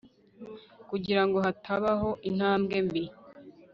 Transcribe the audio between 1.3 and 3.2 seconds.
hatabaho intambwe mbi